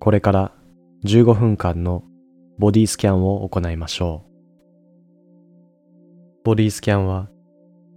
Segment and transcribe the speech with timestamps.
[0.00, 0.52] これから
[1.04, 2.04] 15分間の
[2.58, 4.28] ボディスキャンを行いましょう。
[6.44, 7.28] ボディスキャンは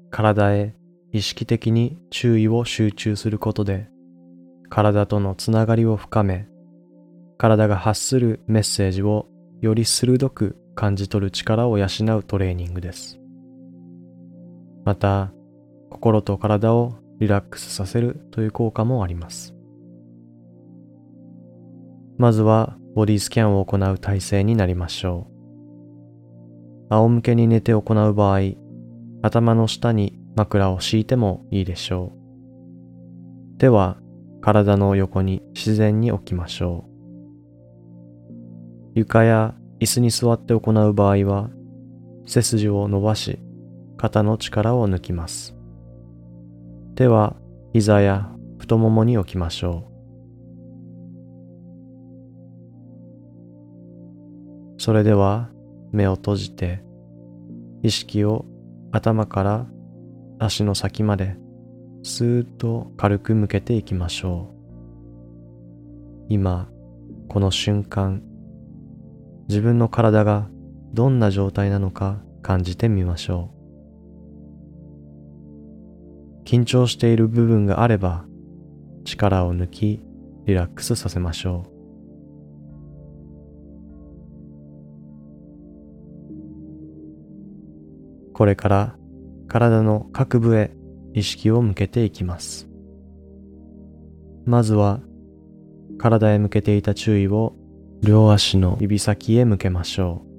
[0.09, 0.75] 体へ
[1.11, 3.87] 意識的に注意を集中することで
[4.69, 6.47] 体とのつながりを深め
[7.37, 9.27] 体が発するメッセージを
[9.61, 11.85] より鋭く感じ取る力を養
[12.17, 13.19] うトレーニングです。
[14.85, 15.31] また
[15.89, 19.53] 心と体をリラックスさせるという効果もあります。
[22.21, 25.27] まずはボディスキャンを行う体勢になりましょ
[26.91, 26.93] う。
[26.93, 28.41] 仰向けに寝て行う場合、
[29.23, 32.13] 頭の下に枕を敷いてもいいでしょ
[33.55, 33.57] う。
[33.57, 33.97] 手は
[34.39, 38.29] 体の横に自然に置きましょう。
[38.93, 41.49] 床や椅子に座って行う場合は、
[42.27, 43.39] 背筋を伸ばし、
[43.97, 45.55] 肩の力を抜きます。
[46.93, 47.35] 手は
[47.73, 49.90] 膝や太ももに置きましょう。
[54.81, 55.51] それでは
[55.91, 56.81] 目を閉じて
[57.83, 58.47] 意識を
[58.91, 59.67] 頭から
[60.39, 61.37] 足の先まで
[62.01, 66.25] スーッと軽く向けていきましょう。
[66.29, 66.67] 今、
[67.27, 68.23] この瞬間、
[69.49, 70.49] 自分の体が
[70.93, 73.51] どんな状態なのか感じてみましょ
[76.41, 76.43] う。
[76.43, 78.25] 緊張している部分があれば
[79.05, 80.01] 力を抜き
[80.47, 81.70] リラックスさせましょう。
[88.33, 88.95] これから
[89.47, 90.71] 体の各部へ
[91.13, 92.69] 意識を向けていきます。
[94.45, 95.01] まずは
[95.97, 97.55] 体へ向けていた注意を
[98.01, 100.31] 両足の指先へ向けましょう。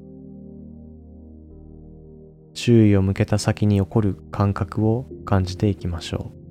[2.54, 6.42] 注意を向けた先に起こる感覚を感じていきましょう。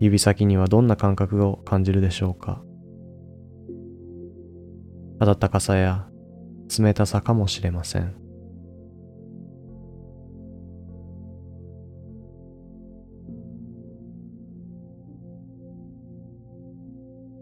[0.00, 2.62] 指先にはどんな感覚を感じるでしょうか
[5.20, 6.09] 温かさや
[6.78, 8.14] 冷たさかもしれません。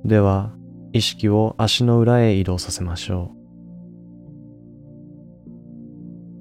[0.04, 0.54] では、
[0.92, 3.38] 意識を足の裏へ移動させましょう。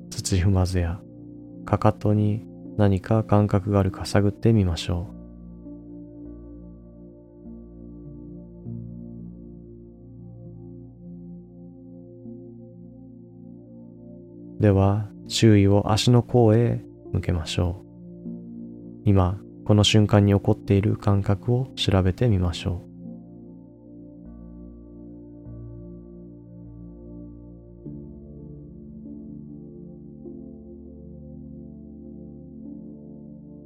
[0.09, 1.01] 土踏まずや
[1.65, 2.45] かかとに
[2.77, 5.16] 何か感覚があるか探ってみましょう。
[14.67, 16.83] では、注意を足の甲へ
[17.13, 17.87] 向けましょう。
[19.05, 22.81] 今、この瞬間に起こっている感覚を調べてみましょ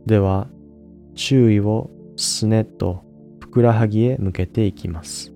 [0.06, 0.07] う。
[0.07, 0.50] では
[1.16, 3.03] 注意をすねと
[3.39, 5.33] ふくらはぎへ向けていきます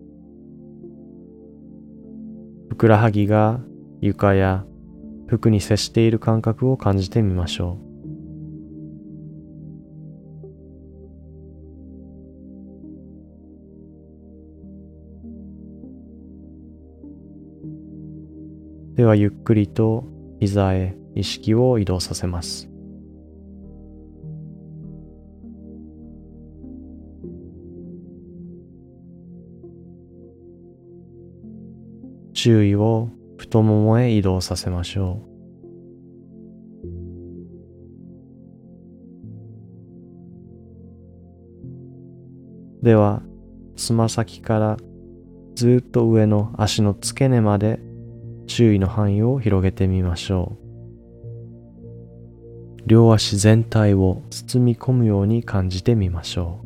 [2.69, 3.61] ふくらはぎが
[4.01, 4.63] 床や
[5.27, 7.85] 服に接している感覚を感じてみましょう。
[18.95, 20.05] ではゆっくりと
[20.39, 22.69] 膝へ意識を移動させます。
[32.33, 35.21] 注意を太ももへ移動させましょ
[42.81, 42.85] う。
[42.85, 43.23] では、
[43.75, 44.77] つま先から
[45.55, 47.79] ずっと上の足の付け根まで
[48.45, 50.65] 注意の範囲を広げてみましょう。
[52.85, 56.64] 両足全体を包み込むように感じてみましょう。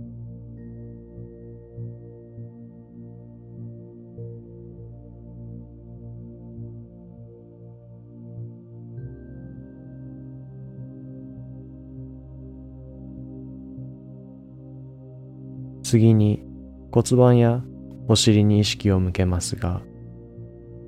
[15.90, 16.44] 次に
[16.91, 17.64] 骨盤や
[18.08, 19.82] お尻に意識を向けますが、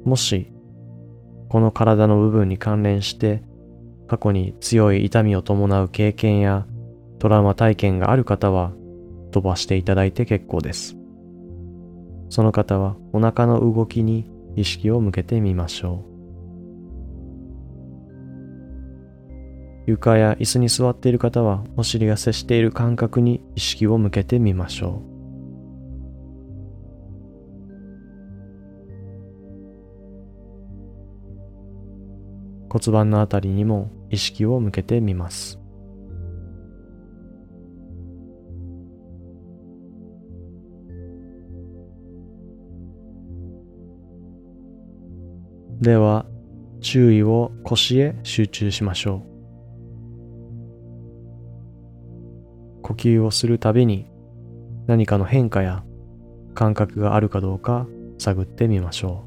[0.05, 0.53] もし
[1.49, 3.41] この体の部分に関連して
[4.07, 6.67] 過去に強い痛みを伴う経験や
[7.17, 8.73] トラウマ体験がある方は
[9.31, 10.95] 飛ばしていただいて結構です。
[12.29, 16.10] その方はお腹の動きに意識を向けてみましょう。
[19.85, 25.11] 床や椅子に座っている方はお尻が接している感覚に意識を向けてみましょう。
[32.69, 35.59] 骨盤の辺りにも意識を向けてみます。
[45.81, 46.25] では
[46.79, 49.30] 注意を腰へ集中しましょう。
[52.91, 54.11] 呼吸をするたびに
[54.85, 55.85] 何かの変化や
[56.53, 59.23] 感覚があるかどうか探ってみましょ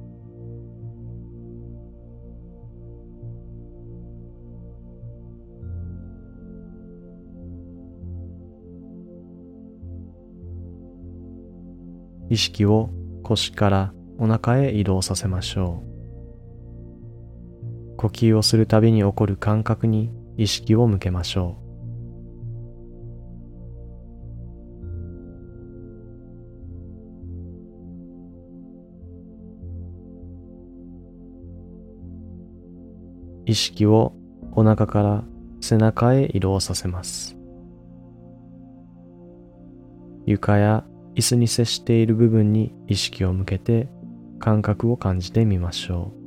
[12.29, 12.33] う。
[12.33, 12.91] 意識を
[13.23, 15.83] 腰からお腹へ移動させましょ
[17.97, 17.97] う。
[17.97, 21.64] 呼吸をするたびに起こる感覚に意識を向けましょう。
[33.47, 34.15] 意識を
[34.53, 35.25] お腹から
[35.61, 37.37] 背中へ移動させます
[40.27, 43.89] 床や椅子に接している部分に意識を向けて
[44.41, 46.25] 感覚を感じてみましょう。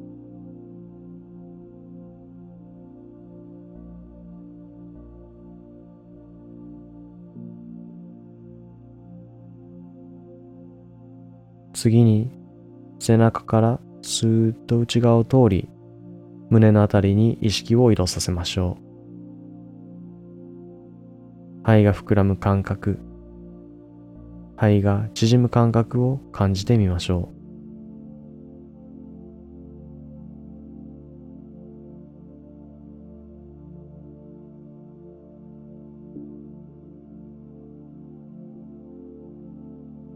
[11.73, 12.31] 次に
[12.99, 15.69] 背中からスーッと内側を通り
[16.49, 18.83] 胸のあたりに意識を移動させましょう。
[21.63, 22.99] 肺が膨らむ感覚
[24.55, 27.37] 肺が縮む感覚を感じてみましょう。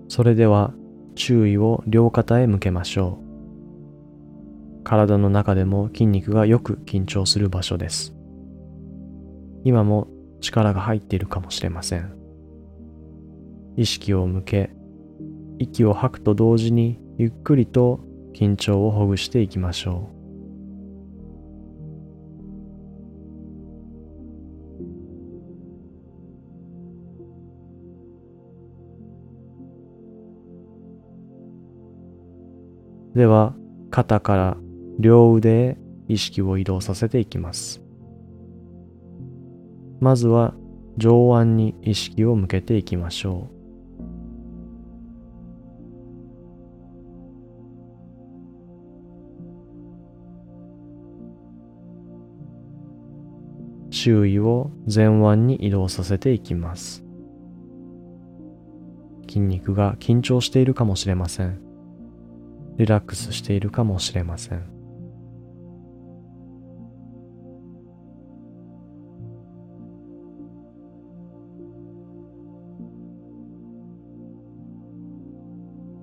[0.09, 0.73] それでは
[1.15, 3.30] 注意を両肩へ向けましょう。
[4.91, 8.13] 体の中でも筋肉がよく緊張する場所です。
[9.63, 10.09] 今も
[10.41, 12.13] 力が入っているかもしれません。
[13.77, 14.69] 意識を向け
[15.59, 18.01] 息を吐くと同時にゆっくりと
[18.35, 20.09] 緊張をほぐしていきましょ
[33.15, 33.55] うでは
[33.89, 34.57] 肩から
[34.99, 35.77] 両腕へ
[36.07, 37.81] 意識を移動させていきます。
[39.99, 40.53] まずは
[40.97, 43.61] 上腕に意識を向けていきましょう。
[53.93, 57.03] 周囲を前腕に移動させていきます。
[59.27, 61.61] 筋肉が緊張しているかもしれません。
[62.77, 64.80] リラックスしているかもしれません。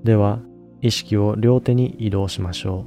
[0.08, 0.40] では
[0.80, 2.86] 意識を両手に移動しましょ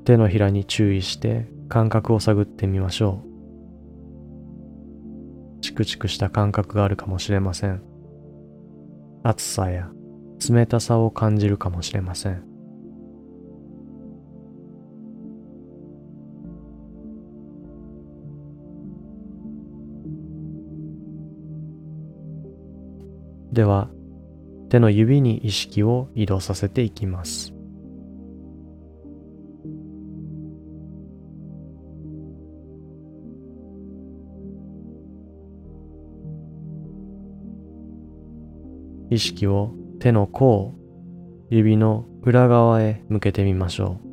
[0.00, 3.22] う手のひらに注意して感覚を探ってみましょ
[5.58, 5.60] う。
[5.60, 7.82] チクチクした感覚があるかもしれません。
[9.24, 9.90] 暑さや
[10.48, 12.42] 冷たさを感じるかもしれません。
[23.52, 23.90] では
[24.68, 27.52] 手の指に意識を移動させていきます。
[39.08, 40.74] 意識を手の甲、
[41.48, 44.06] 指の裏側へ向けてみましょう。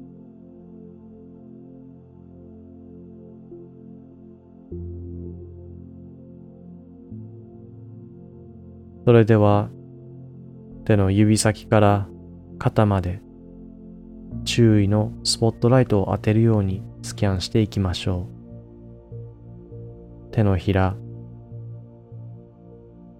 [9.06, 9.70] それでは
[10.86, 12.08] 手の指先から
[12.60, 13.22] 肩まで
[14.44, 18.28] 注意のスポットライトを当てるようにスキャンしていきましょ
[20.30, 20.32] う。
[20.32, 20.96] 手のひら、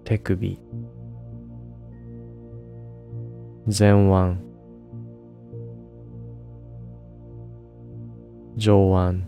[0.04, 0.60] 手首、
[3.66, 4.36] 前腕
[8.56, 9.24] 上腕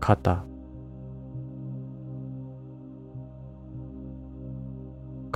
[0.00, 0.44] 肩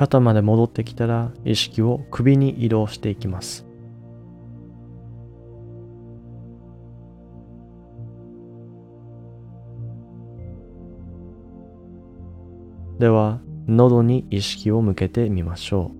[0.01, 3.67] 肩まで戻ってきたら意識を首に移動していきます
[12.99, 15.93] では喉に意識を向けてみましょ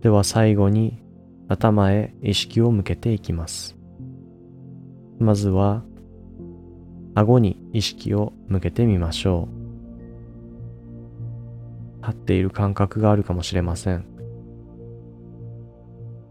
[0.00, 0.02] う。
[0.02, 1.01] では最後に
[1.48, 3.76] 頭へ意識を向けていきます。
[5.18, 5.84] まずは
[7.14, 9.48] 顎に意識を向けてみましょ
[12.00, 12.06] う。
[12.06, 14.04] 立っている感覚があるかもしれません。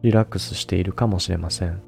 [0.02, 1.82] リラックスしているかもしれません。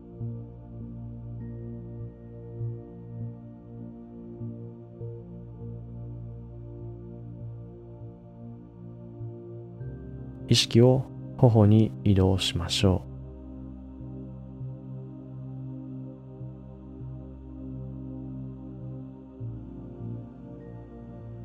[10.47, 11.05] 意識を
[11.37, 13.12] 頬に移動しましょう。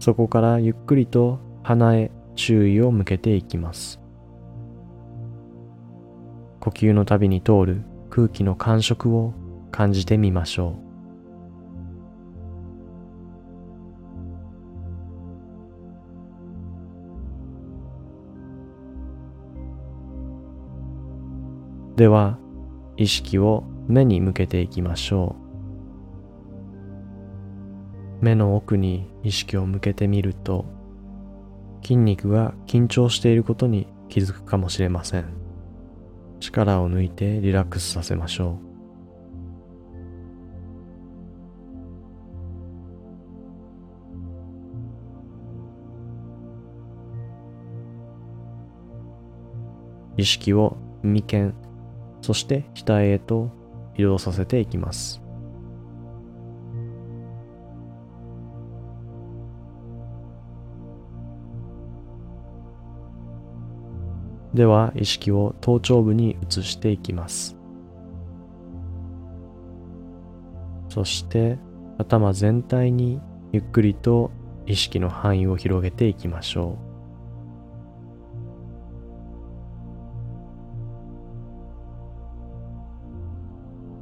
[0.08, 4.00] そこからゆっくりと鼻へ注意を向けていきます。
[6.60, 9.34] 呼吸のたびに通る空気の感触を
[9.70, 10.78] 感じてみましょ
[21.94, 21.98] う。
[21.98, 22.38] では
[22.96, 25.47] 意識を目に向けていきましょう
[28.20, 30.66] 目の奥に意識を向けてみると
[31.82, 35.26] 筋肉が緊張していることに気づくかもしれません
[36.40, 38.68] 力を抜いてリラックスさせましょう
[50.18, 51.54] 意識を眉間
[52.20, 53.50] そして額へと
[53.96, 55.27] 移動させていきます。
[64.54, 67.56] では意識を頭頂部に移していきます。
[70.88, 71.58] そして
[71.98, 73.20] 頭全体に
[73.52, 74.30] ゆっくりと
[74.66, 76.88] 意識の範囲を広げていきましょう。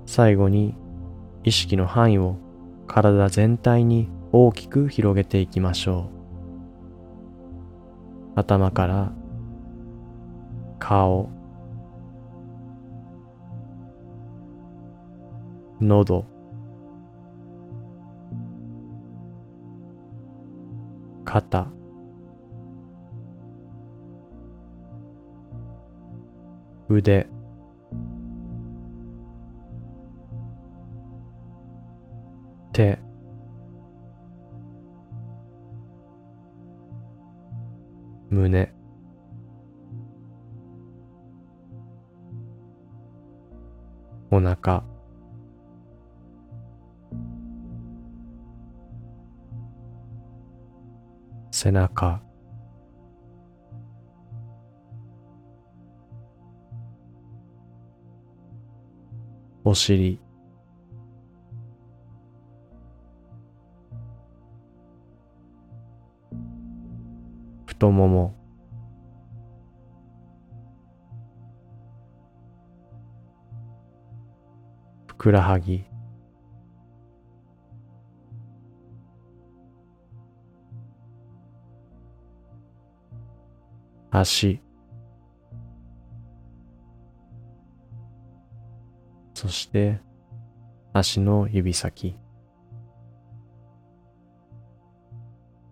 [0.06, 0.74] 最後に
[1.44, 2.36] 意識の範囲を
[2.86, 6.10] 体全体に大きく広げていきましょ
[8.34, 9.12] う頭から
[10.78, 11.28] 顔。
[15.80, 16.25] 喉。
[21.25, 21.66] 肩。
[26.88, 27.26] 腕。
[32.73, 33.05] 手。
[44.66, 44.82] お腹
[51.52, 52.20] 背中。
[59.64, 60.20] お尻。
[67.64, 68.45] 太もも。
[75.26, 75.85] ふくらはぎ。
[84.12, 84.61] 足。
[89.35, 89.99] そして
[90.92, 92.16] 足の指先。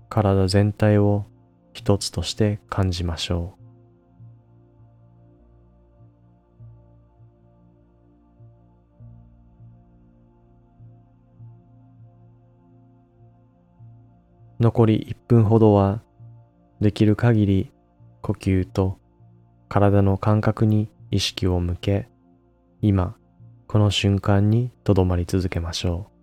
[0.09, 1.27] 体全体を
[1.73, 3.64] 一つとして感じましょう。
[14.65, 16.01] 残り1分ほどは
[16.81, 17.71] できる限り
[18.23, 18.99] 呼吸と
[19.69, 22.09] 体の感覚に意識を向け
[22.81, 23.15] 今
[23.67, 26.14] この瞬間にとどまり続けましょう。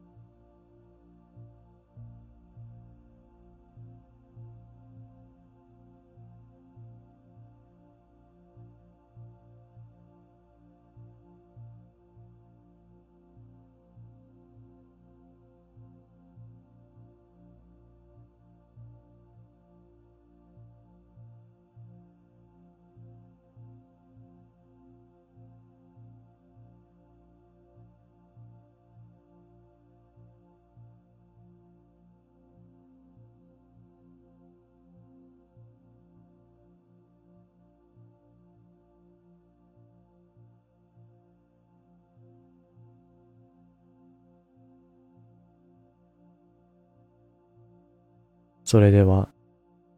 [48.71, 49.27] それでは、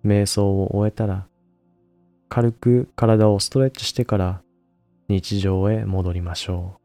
[0.03, 1.27] 瞑想を終えたら、
[2.27, 4.41] 軽く体をストレッチしてから
[5.07, 6.82] 日常へ戻りましょう。